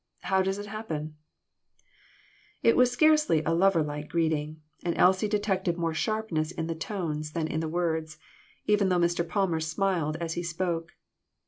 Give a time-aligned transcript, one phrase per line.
[0.21, 1.15] How does it happen?"
[2.63, 7.33] It was scarcely a lover like greeting, and Elsie detected more sharpness in the tones
[7.33, 8.17] than in the words,
[8.65, 9.23] even though Mr.
[9.29, 10.93] Palmer smiled as he spoke.